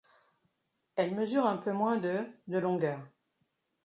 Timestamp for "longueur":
2.57-2.99